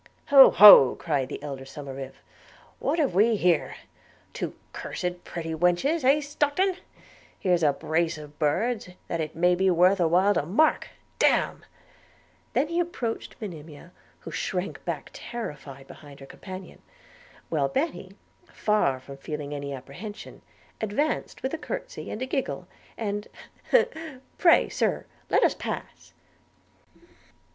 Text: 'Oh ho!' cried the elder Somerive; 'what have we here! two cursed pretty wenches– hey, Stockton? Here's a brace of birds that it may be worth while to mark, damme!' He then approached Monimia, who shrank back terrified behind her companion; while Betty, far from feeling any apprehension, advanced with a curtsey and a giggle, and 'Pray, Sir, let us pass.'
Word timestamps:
'Oh 0.31 0.49
ho!' 0.49 0.95
cried 0.95 1.29
the 1.29 1.43
elder 1.43 1.63
Somerive; 1.63 2.23
'what 2.79 2.97
have 2.97 3.13
we 3.13 3.35
here! 3.35 3.75
two 4.33 4.55
cursed 4.73 5.23
pretty 5.23 5.53
wenches– 5.53 6.01
hey, 6.01 6.21
Stockton? 6.21 6.77
Here's 7.37 7.61
a 7.61 7.71
brace 7.71 8.17
of 8.17 8.39
birds 8.39 8.89
that 9.07 9.21
it 9.21 9.35
may 9.35 9.53
be 9.53 9.69
worth 9.69 9.99
while 9.99 10.33
to 10.33 10.43
mark, 10.43 10.87
damme!' 11.19 11.63
He 12.55 12.65
then 12.65 12.81
approached 12.81 13.35
Monimia, 13.39 13.91
who 14.21 14.31
shrank 14.31 14.83
back 14.85 15.11
terrified 15.13 15.85
behind 15.85 16.19
her 16.19 16.25
companion; 16.25 16.81
while 17.49 17.67
Betty, 17.69 18.17
far 18.51 18.99
from 18.99 19.17
feeling 19.17 19.53
any 19.53 19.71
apprehension, 19.71 20.41
advanced 20.81 21.43
with 21.43 21.53
a 21.53 21.59
curtsey 21.59 22.09
and 22.09 22.23
a 22.23 22.25
giggle, 22.25 22.67
and 22.97 23.27
'Pray, 24.39 24.67
Sir, 24.67 25.05
let 25.29 25.43
us 25.43 25.53
pass.' 25.53 26.13